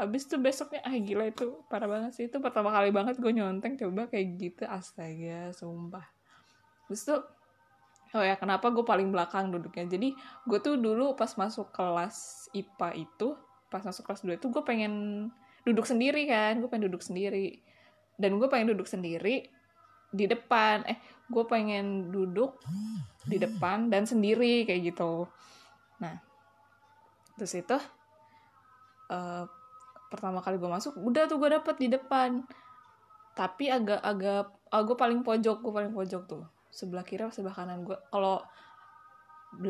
abis 0.00 0.24
itu 0.24 0.36
besoknya 0.40 0.80
ah 0.82 0.94
gila 0.96 1.28
itu 1.28 1.62
parah 1.68 1.88
banget 1.88 2.12
sih. 2.16 2.24
Itu 2.26 2.40
pertama 2.40 2.72
kali 2.72 2.90
banget 2.90 3.20
gue 3.20 3.32
nyonteng 3.32 3.76
coba 3.76 4.08
kayak 4.08 4.26
gitu. 4.40 4.62
Astaga 4.64 5.52
sumpah. 5.52 6.06
Abis 6.88 7.06
itu 7.06 7.16
oh 8.12 8.24
ya 8.24 8.36
kenapa 8.36 8.68
gue 8.72 8.84
paling 8.84 9.12
belakang 9.12 9.52
duduknya? 9.52 9.86
Jadi 9.86 10.16
gue 10.48 10.58
tuh 10.58 10.80
dulu 10.80 11.14
pas 11.14 11.30
masuk 11.36 11.70
kelas 11.70 12.48
IPA 12.56 12.88
itu 12.98 13.28
pas 13.72 13.80
masuk 13.80 14.04
kelas 14.04 14.20
2 14.20 14.36
itu 14.36 14.46
gue 14.52 14.62
pengen 14.64 14.92
duduk 15.62 15.84
sendiri 15.84 16.24
kan. 16.26 16.58
Gue 16.58 16.68
pengen 16.72 16.88
duduk 16.88 17.04
sendiri 17.04 17.60
dan 18.22 18.38
gue 18.38 18.46
pengen 18.46 18.78
duduk 18.78 18.86
sendiri 18.86 19.50
di 20.14 20.24
depan. 20.30 20.86
Eh 20.86 20.98
gue 21.26 21.44
pengen 21.48 22.14
duduk 22.14 22.60
di 23.26 23.40
depan 23.42 23.90
dan 23.90 24.06
sendiri 24.06 24.62
kayak 24.62 24.94
gitu. 24.94 25.26
Nah 25.98 26.14
terus 27.34 27.58
itu 27.58 27.74
uh, 29.10 29.44
pertama 30.12 30.44
kali 30.44 30.60
gue 30.60 30.70
masuk 30.70 30.94
udah 31.00 31.26
tuh 31.26 31.42
gue 31.42 31.50
dapet 31.50 31.74
di 31.82 31.88
depan. 31.90 32.46
Tapi 33.32 33.72
agak-agak 33.72 34.44
oh, 34.70 34.82
gue 34.84 34.96
paling 34.96 35.24
pojok 35.24 35.58
gue 35.64 35.72
paling 35.72 35.92
pojok 35.96 36.22
tuh. 36.28 36.44
Sebelah 36.70 37.02
kiri 37.02 37.26
sebelah 37.32 37.56
kanan 37.56 37.82
gue 37.82 37.96
kalau 38.12 38.44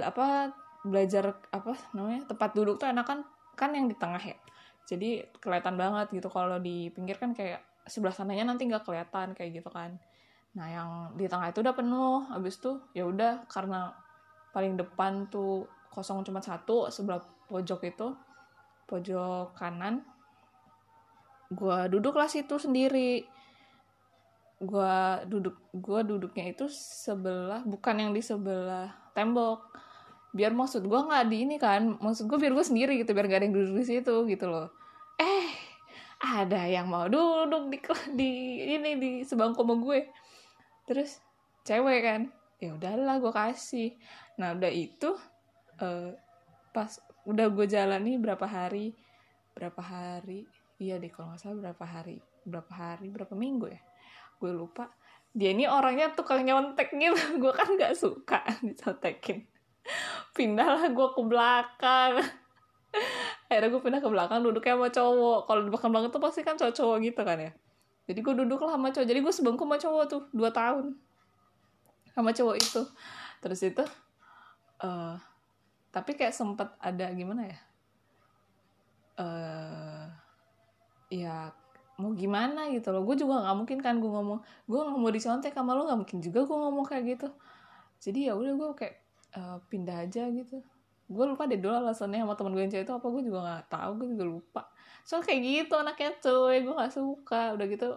apa 0.02 0.54
belajar 0.82 1.38
apa 1.50 1.74
namanya 1.94 2.26
tempat 2.26 2.54
duduk 2.54 2.78
tuh 2.78 2.90
enak 2.90 3.06
kan 3.06 3.22
kan 3.54 3.70
yang 3.72 3.86
di 3.86 3.94
tengah 3.94 4.20
ya. 4.20 4.34
Jadi 4.82 5.22
kelihatan 5.38 5.78
banget 5.78 6.10
gitu 6.10 6.26
kalau 6.26 6.58
di 6.58 6.90
pinggir 6.90 7.14
kan 7.14 7.30
kayak 7.30 7.62
sebelah 7.86 8.14
sananya 8.14 8.54
nanti 8.54 8.66
nggak 8.66 8.86
kelihatan 8.86 9.34
kayak 9.34 9.62
gitu 9.62 9.70
kan. 9.70 9.98
Nah 10.54 10.66
yang 10.68 10.90
di 11.18 11.26
tengah 11.26 11.50
itu 11.50 11.60
udah 11.64 11.74
penuh. 11.74 12.28
Habis 12.30 12.60
tuh 12.62 12.82
ya 12.94 13.08
udah 13.08 13.46
karena 13.50 13.90
paling 14.52 14.76
depan 14.76 15.26
tuh 15.32 15.66
kosong 15.92 16.24
cuma 16.24 16.40
satu 16.40 16.88
sebelah 16.88 17.20
pojok 17.48 17.80
itu 17.88 18.16
pojok 18.88 19.56
kanan 19.56 20.04
gue 21.52 21.78
duduklah 21.92 22.28
situ 22.28 22.56
sendiri. 22.56 23.28
Gue 24.62 24.96
duduk 25.26 25.58
gue 25.74 26.00
duduknya 26.06 26.54
itu 26.54 26.70
sebelah 26.70 27.60
bukan 27.66 27.94
yang 27.98 28.10
di 28.16 28.22
sebelah 28.24 28.88
tembok. 29.12 29.68
Biar 30.32 30.56
maksud 30.56 30.88
gue 30.88 30.96
nggak 30.96 31.28
di 31.28 31.44
ini 31.44 31.56
kan 31.60 32.00
maksud 32.00 32.24
gue 32.24 32.38
biar 32.40 32.56
gue 32.56 32.64
sendiri 32.64 32.96
gitu 32.96 33.12
biar 33.12 33.28
gak 33.28 33.44
ada 33.44 33.44
yang 33.44 33.56
duduk 33.56 33.84
di 33.84 33.84
situ 33.84 34.14
gitu 34.24 34.48
loh 34.48 34.72
ada 36.32 36.64
yang 36.64 36.88
mau 36.88 37.04
duduk 37.04 37.68
di 37.68 37.78
di 38.16 38.30
ini 38.64 38.90
di 38.96 39.10
sebangku 39.20 39.60
sama 39.60 39.76
gue. 39.76 40.00
Terus 40.88 41.20
cewek 41.68 42.00
kan 42.00 42.20
ya 42.56 42.72
udahlah 42.72 43.20
gue 43.20 43.32
kasih. 43.32 43.92
Nah 44.40 44.56
udah 44.56 44.72
itu 44.72 45.12
uh, 45.84 46.10
pas 46.72 46.90
udah 47.28 47.46
gue 47.52 47.66
jalani 47.68 48.16
berapa 48.16 48.48
hari 48.48 48.96
berapa 49.52 49.84
hari 49.84 50.48
iya 50.80 50.96
deh 50.96 51.12
kalau 51.12 51.30
nggak 51.30 51.44
salah 51.44 51.70
berapa 51.70 51.84
hari 51.84 52.16
berapa 52.48 52.72
hari 52.72 53.12
berapa 53.12 53.34
minggu 53.36 53.68
ya 53.68 53.82
gue 54.40 54.52
lupa. 54.52 54.90
Dia 55.32 55.56
ini 55.56 55.64
orangnya 55.64 56.12
tukang 56.12 56.44
nyontek 56.44 56.92
gitu 56.96 57.16
gue 57.42 57.52
kan 57.52 57.68
nggak 57.76 57.94
suka 57.94 58.40
dicontekin. 58.66 59.44
Pindahlah 60.32 60.88
gue 60.88 61.08
ke 61.12 61.22
belakang 61.22 62.41
akhirnya 63.52 63.70
gue 63.70 63.82
pindah 63.84 64.00
ke 64.00 64.08
belakang 64.08 64.40
duduknya 64.40 64.74
sama 64.74 64.88
cowok. 64.88 65.38
Kalau 65.44 65.60
di 65.62 65.68
belakang 65.68 65.90
belakang 65.92 66.10
tuh 66.10 66.22
pasti 66.22 66.40
kan 66.40 66.54
cowok-cowok 66.56 66.96
gitu 67.04 67.20
kan 67.22 67.38
ya. 67.38 67.52
Jadi 68.08 68.18
gue 68.18 68.34
duduk 68.44 68.58
lah 68.64 68.74
sama 68.74 68.88
cowok. 68.90 69.06
Jadi 69.06 69.18
gue 69.20 69.32
sebangku 69.32 69.64
sama 69.68 69.76
cowok 69.78 70.04
tuh 70.08 70.22
dua 70.32 70.50
tahun. 70.50 70.96
Sama 72.12 72.30
cowok 72.32 72.56
itu. 72.58 72.82
Terus 73.44 73.60
itu 73.62 73.84
uh, 74.82 75.14
tapi 75.92 76.10
kayak 76.16 76.34
sempet 76.34 76.68
ada 76.80 77.06
gimana 77.12 77.42
ya? 77.46 77.58
Uh, 79.12 80.04
ya 81.12 81.36
mau 82.00 82.16
gimana 82.16 82.72
gitu 82.72 82.88
loh. 82.90 83.04
Gue 83.04 83.20
juga 83.20 83.44
nggak 83.44 83.56
mungkin 83.60 83.78
kan 83.84 84.00
gue 84.00 84.10
ngomong 84.10 84.40
gue 84.66 84.80
nggak 84.80 84.98
mau 84.98 85.12
dicontek 85.12 85.52
sama 85.52 85.76
lo 85.76 85.84
nggak 85.86 86.00
mungkin 86.00 86.18
juga 86.24 86.42
gue 86.48 86.56
ngomong 86.56 86.84
kayak 86.88 87.04
gitu. 87.14 87.28
Jadi 88.02 88.26
ya 88.26 88.34
udah 88.34 88.52
gue 88.56 88.68
kayak 88.74 88.96
uh, 89.36 89.58
pindah 89.68 90.08
aja 90.08 90.26
gitu 90.32 90.64
gue 91.12 91.24
lupa 91.28 91.44
deh 91.44 91.60
dulu 91.60 91.76
alasannya 91.76 92.24
sama 92.24 92.34
temen 92.34 92.52
gue 92.56 92.62
yang 92.64 92.72
cewek 92.72 92.84
itu 92.88 92.94
apa 92.96 93.06
gue 93.12 93.22
juga 93.28 93.38
nggak 93.44 93.64
tahu 93.68 93.90
gue 94.00 94.08
juga 94.16 94.24
lupa. 94.24 94.62
So 95.04 95.20
kayak 95.20 95.40
gitu 95.44 95.74
anaknya 95.76 96.10
cewek 96.18 96.58
gue 96.64 96.74
nggak 96.74 96.94
suka. 96.96 97.42
Udah 97.54 97.66
gitu 97.68 97.88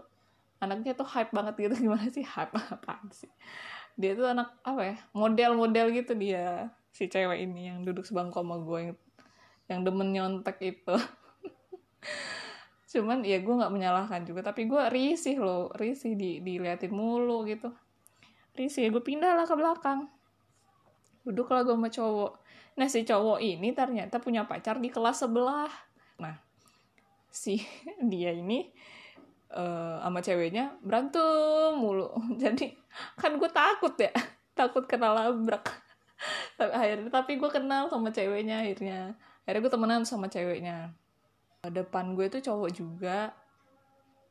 anaknya 0.59 0.91
tuh 0.93 1.07
hype 1.07 1.31
banget 1.31 1.53
gitu. 1.55 1.75
Gimana 1.87 2.07
sih 2.11 2.25
hype 2.27 2.51
apa 2.51 2.99
sih? 3.15 3.31
Dia 3.95 4.11
tuh 4.19 4.27
anak 4.27 4.59
apa 4.67 4.81
ya 4.83 4.95
model-model 5.15 5.95
gitu 5.95 6.13
dia 6.19 6.67
si 6.91 7.07
cewek 7.07 7.39
ini 7.47 7.71
yang 7.71 7.87
duduk 7.87 8.03
sebangku 8.03 8.43
sama 8.43 8.59
gue 8.59 8.79
yang 8.91 8.95
yang 9.71 9.79
demen 9.87 10.11
nyontek 10.11 10.59
itu. 10.61 10.95
Cuman 12.91 13.23
ya 13.23 13.39
gue 13.39 13.53
nggak 13.55 13.73
menyalahkan 13.73 14.21
juga. 14.27 14.43
Tapi 14.51 14.67
gue 14.67 14.83
risih 14.91 15.39
loh 15.39 15.71
risih 15.75 16.19
di 16.19 16.43
diliatin 16.43 16.91
mulu 16.91 17.47
gitu. 17.47 17.71
Risih 18.55 18.91
gue 18.91 19.03
pindah 19.03 19.35
lah 19.39 19.47
ke 19.47 19.55
belakang. 19.55 20.07
Duduk 21.25 21.49
lah 21.49 21.65
gue 21.65 21.73
sama 21.73 21.89
cowok 21.89 22.44
nah 22.75 22.91
si 22.91 23.07
cowok 23.07 23.39
ini 23.39 23.71
ternyata 23.71 24.19
punya 24.19 24.43
pacar 24.43 24.83
di 24.83 24.91
kelas 24.91 25.23
sebelah. 25.23 25.71
Nah 26.19 26.35
si 27.31 27.59
dia 28.11 28.31
ini 28.31 28.71
uh, 29.51 29.99
sama 30.03 30.19
ceweknya 30.23 30.75
berantem 30.79 31.75
mulu. 31.75 32.11
Jadi 32.41 32.71
kan 33.19 33.35
gue 33.35 33.49
takut 33.51 33.95
ya. 33.99 34.11
Takut 34.55 34.87
kena 34.87 35.11
labrak. 35.11 35.67
Tapi 36.55 36.71
akhirnya 36.71 37.11
tapi 37.11 37.35
gue 37.35 37.51
kenal 37.51 37.91
sama 37.91 38.15
ceweknya 38.15 38.63
akhirnya. 38.63 39.19
Akhirnya 39.43 39.61
gue 39.67 39.73
temenan 39.75 40.03
sama 40.07 40.31
ceweknya. 40.31 40.95
Depan 41.67 42.15
gue 42.15 42.31
tuh 42.31 42.39
cowok 42.39 42.71
juga. 42.71 43.35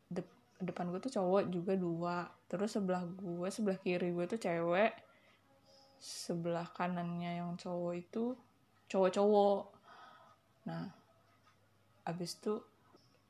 De 0.09 0.25
depan 0.65 0.89
gue 0.89 0.97
tuh 1.05 1.13
cowok 1.13 1.53
juga 1.53 1.77
dua. 1.77 2.25
Terus 2.49 2.73
sebelah 2.73 3.05
gue 3.05 3.49
sebelah 3.53 3.77
kiri 3.85 4.17
gue 4.17 4.25
tuh 4.25 4.41
cewek 4.41 5.04
sebelah 5.99 6.69
kanannya 6.73 7.41
yang 7.41 7.57
cowok 7.57 7.95
itu 7.97 8.37
cowok-cowok. 8.89 9.63
Nah 10.69 10.91
abis 12.05 12.37
itu 12.37 12.61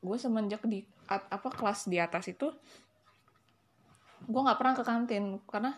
gue 0.05 0.17
semenjak 0.19 0.61
di 0.67 0.85
at, 1.09 1.25
apa 1.31 1.49
kelas 1.49 1.87
di 1.89 1.97
atas 1.97 2.29
itu 2.29 2.51
gue 4.25 4.41
nggak 4.41 4.59
pernah 4.59 4.75
ke 4.75 4.85
kantin 4.85 5.39
karena 5.49 5.73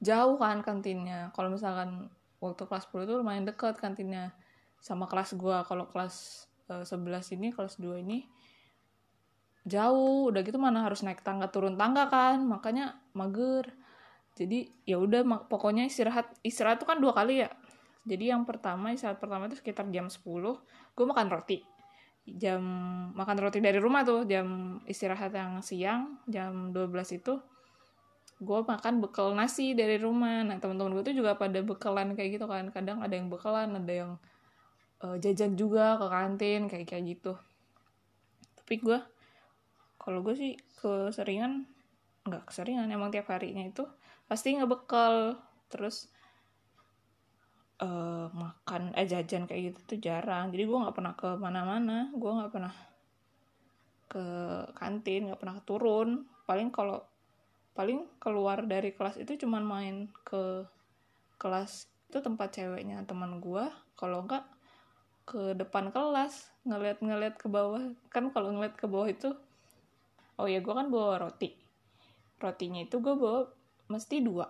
jauh 0.00 0.36
kan 0.36 0.60
kantinnya. 0.60 1.32
Kalau 1.32 1.52
misalkan 1.52 2.12
waktu 2.40 2.62
kelas 2.68 2.88
10 2.92 3.08
itu 3.08 3.14
lumayan 3.16 3.44
dekat 3.48 3.80
kantinnya 3.80 4.36
sama 4.80 5.08
kelas 5.08 5.34
gue 5.34 5.56
kalau 5.64 5.88
kelas 5.88 6.46
uh, 6.68 6.84
11 6.84 7.36
ini 7.40 7.48
kelas 7.52 7.80
2 7.80 8.04
ini 8.04 8.28
jauh. 9.64 10.28
Udah 10.28 10.40
gitu 10.44 10.60
mana 10.60 10.84
harus 10.84 11.00
naik 11.00 11.24
tangga 11.24 11.48
turun 11.48 11.80
tangga 11.80 12.08
kan. 12.12 12.44
Makanya 12.44 13.00
mager 13.16 13.72
jadi 14.36 14.68
ya 14.84 15.00
udah 15.00 15.48
pokoknya 15.48 15.88
istirahat 15.88 16.28
istirahat 16.44 16.76
tuh 16.84 16.88
kan 16.92 17.00
dua 17.00 17.16
kali 17.16 17.40
ya. 17.40 17.50
Jadi 18.04 18.30
yang 18.30 18.44
pertama 18.44 18.92
istirahat 18.92 19.16
pertama 19.16 19.48
itu 19.48 19.58
sekitar 19.58 19.88
jam 19.88 20.12
10 20.12 20.22
gue 20.92 21.06
makan 21.08 21.26
roti. 21.32 21.64
Jam 22.28 22.60
makan 23.16 23.36
roti 23.40 23.64
dari 23.64 23.80
rumah 23.80 24.04
tuh 24.04 24.28
jam 24.28 24.78
istirahat 24.84 25.32
yang 25.32 25.64
siang 25.64 26.20
jam 26.28 26.70
12 26.70 27.16
itu 27.16 27.40
gue 28.36 28.60
makan 28.60 29.00
bekal 29.00 29.32
nasi 29.32 29.72
dari 29.72 29.96
rumah. 29.96 30.44
Nah 30.44 30.60
teman-teman 30.60 31.00
gue 31.00 31.04
tuh 31.10 31.16
juga 31.16 31.40
pada 31.40 31.56
bekalan 31.64 32.12
kayak 32.12 32.36
gitu 32.36 32.44
kan. 32.44 32.68
Kadang 32.68 33.00
ada 33.00 33.16
yang 33.16 33.32
bekalan 33.32 33.72
ada 33.72 33.94
yang 34.04 34.12
uh, 35.00 35.16
jajan 35.16 35.56
juga 35.56 35.96
ke 35.96 36.06
kantin 36.12 36.68
kayak 36.68 36.84
kayak 36.84 37.04
gitu. 37.16 37.32
Tapi 38.60 38.84
gue 38.84 39.00
kalau 39.96 40.20
gue 40.20 40.36
sih 40.36 40.52
keseringan 40.76 41.64
nggak 42.28 42.52
keseringan 42.52 42.92
emang 42.92 43.08
tiap 43.08 43.32
harinya 43.32 43.64
itu 43.64 43.86
pasti 44.26 44.58
ngebekal. 44.58 45.38
Terus 45.66 46.06
uh, 47.82 48.30
makan 48.30 48.94
eh 48.94 49.06
jajan 49.08 49.48
kayak 49.48 49.74
gitu 49.74 49.80
tuh 49.96 49.98
jarang. 50.02 50.52
Jadi 50.52 50.62
gue 50.66 50.78
nggak 50.78 50.96
pernah 50.96 51.14
ke 51.18 51.28
mana-mana. 51.36 52.10
Gue 52.14 52.30
nggak 52.30 52.52
pernah 52.52 52.74
ke 54.06 54.26
kantin 54.78 55.30
nggak 55.30 55.40
pernah 55.40 55.58
turun. 55.66 56.08
Paling 56.46 56.70
kalau 56.70 57.02
paling 57.76 58.08
keluar 58.16 58.64
dari 58.64 58.94
kelas 58.96 59.20
itu 59.20 59.36
cuman 59.46 59.62
main 59.64 59.96
ke 60.24 60.64
kelas. 61.40 61.90
Itu 62.06 62.22
tempat 62.22 62.54
ceweknya 62.54 63.02
teman 63.04 63.42
gue 63.42 63.66
kalau 63.98 64.24
enggak 64.24 64.46
ke 65.26 65.58
depan 65.58 65.90
kelas. 65.90 66.54
Ngeliat-ngeliat 66.64 67.34
ke 67.38 67.50
bawah. 67.50 67.82
Kan 68.08 68.30
kalau 68.30 68.54
ngeliat 68.54 68.78
ke 68.78 68.86
bawah 68.86 69.10
itu 69.10 69.34
oh 70.36 70.46
ya 70.46 70.60
gue 70.60 70.74
kan 70.74 70.88
bawa 70.88 71.18
roti. 71.26 71.52
Rotinya 72.36 72.84
itu 72.84 73.00
gue 73.00 73.16
bawa 73.16 73.48
mesti 73.86 74.22
dua 74.22 74.46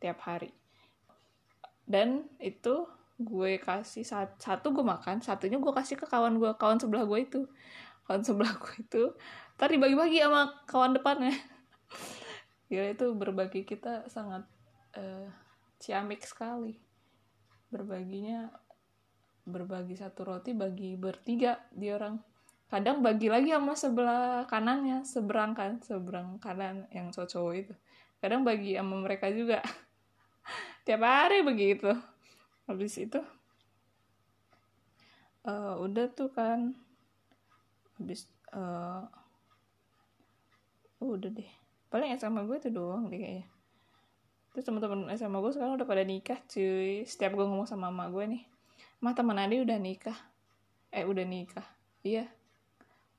tiap 0.00 0.22
hari. 0.24 0.50
Dan 1.84 2.26
itu 2.40 2.86
gue 3.20 3.60
kasih 3.60 4.06
satu 4.40 4.72
gue 4.72 4.80
makan 4.80 5.20
satunya 5.20 5.60
gue 5.60 5.72
kasih 5.76 6.00
ke 6.00 6.08
kawan 6.08 6.40
gue 6.40 6.50
kawan 6.56 6.80
sebelah 6.80 7.04
gue 7.04 7.20
itu. 7.20 7.40
Kawan 8.08 8.22
sebelah 8.26 8.54
gue 8.56 8.74
itu 8.80 9.04
tadi 9.60 9.76
dibagi-bagi 9.76 10.24
sama 10.24 10.42
kawan 10.66 10.96
depannya. 10.96 11.34
Ya 12.70 12.86
itu 12.86 13.18
berbagi 13.18 13.66
kita 13.66 14.06
sangat 14.06 14.46
uh, 14.94 15.26
ciamik 15.82 16.22
sekali. 16.22 16.78
Berbaginya 17.66 18.46
berbagi 19.42 19.98
satu 19.98 20.22
roti 20.22 20.54
bagi 20.54 20.94
bertiga 20.94 21.58
di 21.74 21.90
orang. 21.90 22.22
Kadang 22.70 23.02
bagi 23.02 23.26
lagi 23.26 23.50
sama 23.50 23.74
sebelah 23.74 24.46
kanannya 24.46 25.02
seberang 25.02 25.50
kan 25.58 25.82
seberang 25.82 26.38
kanan 26.38 26.86
yang 26.94 27.10
cowok-cowok 27.10 27.54
itu 27.58 27.74
kadang 28.20 28.44
bagi 28.46 28.76
sama 28.76 29.00
mereka 29.00 29.32
juga. 29.32 29.64
Tiap 30.86 31.02
hari 31.02 31.42
begitu. 31.42 31.90
Habis 32.68 32.94
itu 33.00 33.20
uh, 35.48 35.74
udah 35.80 36.06
tuh 36.12 36.30
kan. 36.30 36.76
Habis 37.98 38.30
uh, 38.54 39.04
udah 41.00 41.30
deh. 41.32 41.50
Paling 41.90 42.14
SMA 42.20 42.46
gue 42.46 42.56
itu 42.60 42.70
doang 42.70 43.10
deh 43.10 43.18
kayaknya. 43.18 43.48
Terus 44.54 44.64
teman-teman 44.68 45.10
SMA 45.16 45.38
gue 45.40 45.52
sekarang 45.52 45.74
udah 45.80 45.88
pada 45.88 46.04
nikah 46.04 46.38
cuy. 46.46 47.02
Setiap 47.08 47.34
gue 47.34 47.44
ngomong 47.44 47.66
sama 47.66 47.90
mama 47.90 48.12
gue 48.12 48.24
nih 48.38 48.44
mah 49.00 49.16
teman 49.16 49.40
Adi 49.40 49.64
udah 49.64 49.80
nikah. 49.80 50.16
Eh 50.92 51.08
udah 51.08 51.24
nikah. 51.24 51.64
Iya. 52.04 52.28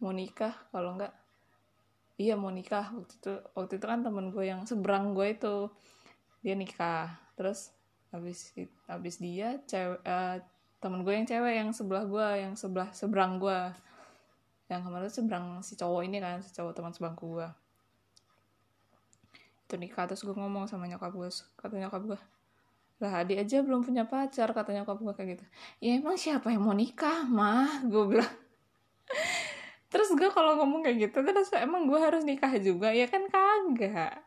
Mau 0.02 0.14
nikah 0.14 0.54
kalau 0.70 0.98
enggak 0.98 1.14
iya 2.22 2.34
mau 2.38 2.54
nikah. 2.54 2.94
Waktu 2.94 3.14
itu 3.18 3.34
waktu 3.58 3.74
itu 3.82 3.86
kan 3.90 4.06
temen 4.06 4.30
gue 4.30 4.46
yang 4.46 4.62
seberang 4.70 5.18
gue 5.18 5.34
itu 5.34 5.56
dia 6.46 6.54
nikah. 6.54 7.10
Terus 7.34 7.74
habis 8.14 8.54
habis 8.86 9.16
dia 9.18 9.58
cewek 9.66 10.02
uh, 10.06 10.38
temen 10.78 11.02
gue 11.02 11.14
yang 11.14 11.28
cewek 11.28 11.54
yang 11.58 11.70
sebelah 11.74 12.06
gue 12.06 12.28
yang 12.46 12.54
sebelah 12.54 12.90
seberang 12.94 13.42
gue. 13.42 13.60
Yang 14.70 14.82
kemarin 14.88 15.12
seberang 15.12 15.46
si 15.66 15.74
cowok 15.76 16.02
ini 16.06 16.18
kan 16.22 16.40
si 16.46 16.54
cowok 16.54 16.74
teman 16.78 16.94
sebangku 16.94 17.42
gue. 17.42 17.50
Itu 19.66 19.76
nikah 19.82 20.06
terus 20.06 20.22
gue 20.22 20.36
ngomong 20.38 20.70
sama 20.70 20.86
nyokap 20.86 21.12
gue 21.16 21.30
kata 21.58 21.76
nyokap 21.82 22.04
gue 22.06 22.22
lah 23.02 23.26
adik 23.26 23.42
aja 23.42 23.66
belum 23.66 23.82
punya 23.82 24.06
pacar 24.06 24.54
katanya 24.54 24.86
nyokap 24.86 25.02
gue 25.02 25.14
kayak 25.18 25.30
gitu. 25.34 25.46
Ya 25.82 25.98
emang 25.98 26.22
siapa 26.22 26.54
yang 26.54 26.62
mau 26.62 26.78
nikah 26.78 27.26
mah? 27.26 27.82
Gue 27.90 28.14
bilang 28.14 28.30
terus 29.92 30.10
gue 30.16 30.30
kalau 30.32 30.56
ngomong 30.64 30.88
kayak 30.88 31.12
gitu 31.12 31.20
terus 31.22 31.52
emang 31.60 31.86
gue 31.86 32.00
harus 32.00 32.24
nikah 32.24 32.56
juga? 32.58 32.96
Ya 32.96 33.06
kan 33.12 33.28
kagak. 33.28 34.24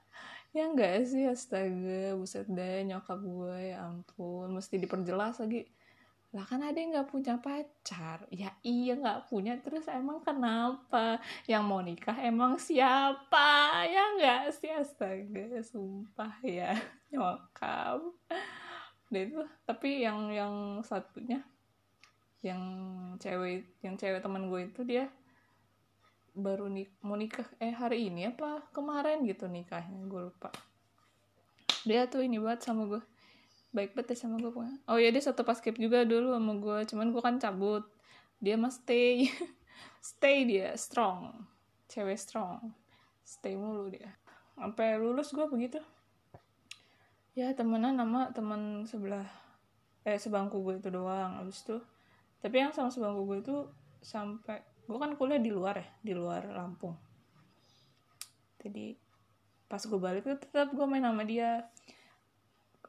Ya 0.55 0.71
enggak 0.71 1.09
sih 1.11 1.27
astaga. 1.27 2.15
Buset 2.15 2.47
deh 2.47 2.87
nyokap 2.87 3.19
gue 3.19 3.75
ya 3.75 3.89
ampun. 3.89 4.55
Mesti 4.55 4.79
diperjelas 4.79 5.43
lagi. 5.43 5.67
Lah 6.35 6.47
kan 6.47 6.63
ada 6.63 6.75
yang 6.75 6.95
nggak 6.95 7.11
punya 7.11 7.35
pacar? 7.41 8.27
Ya 8.31 8.55
iya 8.63 8.95
nggak 8.95 9.27
punya. 9.33 9.59
Terus 9.59 9.89
emang 9.91 10.23
kenapa? 10.23 11.19
Yang 11.51 11.63
mau 11.67 11.81
nikah 11.83 12.19
emang 12.23 12.61
siapa? 12.61 13.83
Ya 13.89 14.15
enggak 14.15 14.55
sih? 14.55 14.71
Astaga 14.71 15.59
sumpah 15.65 16.39
ya 16.47 16.77
nyokap. 17.11 17.99
Deh 19.11 19.27
itu. 19.27 19.43
Tapi 19.67 20.07
yang 20.07 20.31
yang 20.31 20.55
satunya 20.87 21.43
yang 22.45 22.61
cewek 23.17 23.65
yang 23.81 23.97
cewek 23.97 24.21
teman 24.21 24.53
gue 24.53 24.69
itu 24.69 24.85
dia 24.85 25.09
baru 26.35 26.67
nik 26.67 26.91
mau 27.07 27.15
nikah 27.15 27.47
eh 27.63 27.71
hari 27.71 28.11
ini 28.11 28.27
apa 28.27 28.67
kemarin 28.75 29.23
gitu 29.23 29.47
nikahnya 29.47 30.03
gue 30.11 30.21
lupa. 30.31 30.51
Dia 31.87 32.11
tuh 32.11 32.27
ini 32.27 32.43
banget 32.43 32.67
sama 32.67 32.91
gue 32.91 33.03
baik 33.75 33.95
banget 33.95 34.19
sama 34.19 34.39
gue 34.43 34.51
pokoknya. 34.51 34.79
Oh 34.91 34.99
ya 34.99 35.15
dia 35.15 35.23
satu 35.23 35.47
pas 35.47 35.59
skip 35.59 35.79
juga 35.79 36.03
dulu 36.03 36.35
sama 36.35 36.53
gue 36.59 36.79
cuman 36.91 37.07
gue 37.15 37.23
kan 37.23 37.37
cabut. 37.39 37.87
Dia 38.43 38.59
mah 38.59 38.75
stay 38.75 39.31
stay 40.15 40.43
dia 40.43 40.75
strong. 40.75 41.47
Cewek 41.87 42.19
strong. 42.19 42.75
Stay 43.23 43.55
mulu 43.55 43.91
dia. 43.95 44.11
Sampai 44.59 44.99
lulus 44.99 45.31
gue 45.31 45.47
begitu. 45.47 45.79
Ya 47.35 47.51
temenan 47.55 47.99
nama 47.99 48.31
teman 48.35 48.87
sebelah 48.87 49.27
eh 50.07 50.19
sebangku 50.19 50.63
gue 50.67 50.83
itu 50.83 50.91
doang 50.91 51.39
abis 51.43 51.63
itu. 51.63 51.79
Tapi 52.43 52.59
yang 52.59 52.71
sama 52.75 52.91
sebangku 52.91 53.23
gue 53.27 53.39
itu 53.43 53.57
sampai 54.03 54.74
gue 54.85 54.99
kan 55.01 55.17
kuliah 55.17 55.41
di 55.41 55.49
luar 55.49 55.81
ya 55.81 55.89
di 56.05 56.13
luar 56.13 56.45
Lampung. 56.53 56.97
Jadi 58.61 58.97
pas 59.65 59.81
gue 59.81 60.01
balik 60.01 60.29
tuh 60.29 60.37
tetap 60.37 60.73
gue 60.73 60.87
main 60.89 61.05
sama 61.05 61.25
dia. 61.25 61.69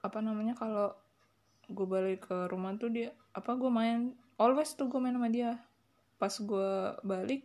Apa 0.03 0.19
namanya 0.19 0.53
kalau 0.59 0.91
gue 1.71 1.87
balik 1.87 2.27
ke 2.29 2.37
rumah 2.51 2.75
tuh 2.77 2.91
dia 2.91 3.09
apa 3.31 3.57
gue 3.57 3.71
main 3.71 4.13
always 4.35 4.75
tuh 4.75 4.91
gue 4.91 4.99
main 4.99 5.15
sama 5.15 5.31
dia. 5.31 5.55
Pas 6.19 6.31
gue 6.31 6.71
balik 7.03 7.43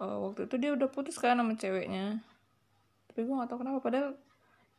uh, 0.00 0.24
waktu 0.24 0.48
itu 0.48 0.56
dia 0.56 0.70
udah 0.72 0.88
putus 0.88 1.20
kan 1.20 1.36
sama 1.36 1.56
ceweknya. 1.60 2.24
Tapi 3.12 3.20
gue 3.20 3.34
gak 3.36 3.52
tau 3.52 3.60
kenapa 3.60 3.78
padahal 3.84 4.16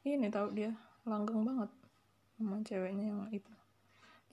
ini 0.05 0.27
tahu 0.33 0.51
dia 0.51 0.73
langgeng 1.05 1.45
banget 1.45 1.71
sama 2.35 2.57
ceweknya 2.65 3.05
yang 3.13 3.29
itu. 3.29 3.53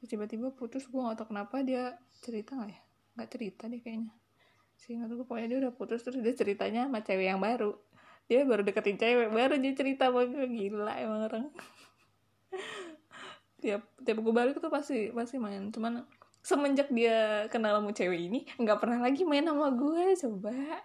Tiba-tiba 0.03 0.51
putus 0.51 0.89
gue 0.89 0.99
gak 0.99 1.23
tau 1.23 1.29
kenapa 1.29 1.61
dia 1.61 1.95
cerita 2.19 2.57
gak 2.59 2.73
ya 2.73 2.81
nggak 3.17 3.29
cerita 3.29 3.69
deh 3.69 3.81
kayaknya. 3.81 4.13
Sih 4.77 4.99
nggak 4.99 5.09
tahu 5.13 5.25
pokoknya 5.29 5.47
dia 5.53 5.59
udah 5.63 5.73
putus 5.77 6.03
terus 6.03 6.19
dia 6.19 6.35
ceritanya 6.35 6.89
sama 6.89 7.01
cewek 7.05 7.27
yang 7.29 7.41
baru. 7.41 7.77
Dia 8.27 8.49
baru 8.49 8.63
deketin 8.65 8.99
cewek 8.99 9.29
baru 9.31 9.55
dia 9.61 9.73
cerita 9.77 10.09
sama 10.09 10.25
gila 10.27 10.95
emang 10.99 11.21
orang. 11.29 11.47
Tiap 13.63 13.83
tiap 14.03 14.19
gue 14.19 14.35
balik 14.35 14.59
tuh 14.59 14.75
pasti 14.75 15.15
pasti 15.15 15.39
main. 15.39 15.71
Cuman 15.71 16.03
semenjak 16.43 16.91
dia 16.91 17.47
kenal 17.47 17.79
sama 17.79 17.95
cewek 17.95 18.21
ini 18.27 18.43
nggak 18.59 18.83
pernah 18.83 19.07
lagi 19.07 19.23
main 19.23 19.47
sama 19.47 19.71
gue 19.71 20.19
coba. 20.19 20.83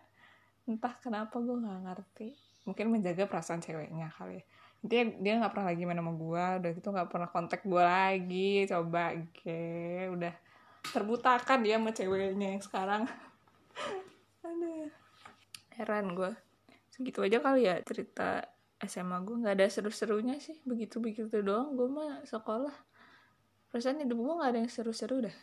Entah 0.69 0.93
kenapa 1.01 1.41
gue 1.41 1.57
nggak 1.57 1.79
ngerti. 1.89 2.37
Mungkin 2.69 2.93
menjaga 2.93 3.25
perasaan 3.25 3.65
ceweknya 3.65 4.13
kali 4.13 4.37
ya. 4.37 4.43
Intinya 4.85 5.05
dia 5.25 5.33
nggak 5.41 5.51
pernah 5.57 5.67
lagi 5.73 5.83
main 5.89 5.97
sama 5.97 6.13
gue 6.13 6.43
udah 6.61 6.71
gitu 6.77 6.87
nggak 6.93 7.09
pernah 7.09 7.29
kontak 7.33 7.61
gue 7.65 7.81
lagi 7.81 8.69
coba. 8.69 9.17
Oke 9.17 9.65
udah 10.13 10.33
terbutakan 10.91 11.63
dia 11.63 11.80
sama 11.80 11.91
ceweknya 11.91 12.58
yang 12.58 12.63
sekarang 12.63 13.04
ada 14.43 14.73
heran 15.78 16.15
gue 16.17 16.32
segitu 16.89 17.21
aja 17.21 17.38
kali 17.43 17.69
ya 17.69 17.78
cerita 17.86 18.41
SMA 18.82 19.21
gue 19.26 19.36
nggak 19.41 19.56
ada 19.58 19.67
seru-serunya 19.69 20.38
sih 20.38 20.58
begitu-begitu 20.65 21.41
doang 21.41 21.78
gue 21.78 21.89
mah 21.89 22.26
sekolah 22.26 22.73
perasaan 23.69 24.02
hidup 24.02 24.17
gue 24.17 24.34
nggak 24.38 24.52
ada 24.54 24.60
yang 24.65 24.71
seru-seru 24.71 25.30
dah 25.30 25.38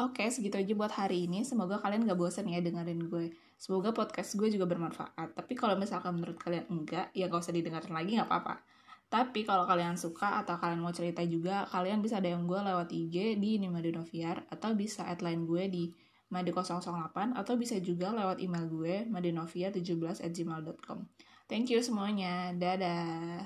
Oke, 0.00 0.26
segitu 0.34 0.58
aja 0.58 0.72
buat 0.74 0.90
hari 0.90 1.30
ini. 1.30 1.46
Semoga 1.46 1.78
kalian 1.78 2.08
gak 2.08 2.18
bosan 2.18 2.50
ya 2.50 2.58
dengerin 2.58 3.06
gue. 3.06 3.30
Semoga 3.54 3.94
podcast 3.94 4.34
gue 4.34 4.50
juga 4.50 4.66
bermanfaat. 4.66 5.38
Tapi 5.38 5.54
kalau 5.54 5.78
misalkan 5.78 6.18
menurut 6.18 6.42
kalian 6.42 6.66
enggak, 6.66 7.14
ya 7.14 7.30
gak 7.30 7.38
usah 7.38 7.54
didengarin 7.54 7.94
lagi 7.94 8.18
gak 8.18 8.26
apa-apa. 8.26 8.66
Tapi 9.12 9.44
kalau 9.44 9.68
kalian 9.68 10.00
suka 10.00 10.40
atau 10.40 10.56
kalian 10.56 10.80
mau 10.80 10.88
cerita 10.88 11.20
juga, 11.28 11.68
kalian 11.68 12.00
bisa 12.00 12.16
DM 12.16 12.48
gue 12.48 12.56
lewat 12.64 12.88
IG 12.88 13.36
di 13.36 13.60
Nimadu 13.60 13.92
Noviar 13.92 14.48
atau 14.48 14.72
bisa 14.72 15.04
line 15.04 15.44
gue 15.44 15.64
di 15.68 15.84
madi008 16.32 17.36
atau 17.36 17.54
bisa 17.60 17.76
juga 17.76 18.08
lewat 18.08 18.40
email 18.40 18.64
gue 18.72 19.04
madinovia17 19.12 20.24
at 20.24 20.32
gmail.com. 20.32 21.04
Thank 21.44 21.68
you 21.68 21.84
semuanya. 21.84 22.56
Dadah. 22.56 23.44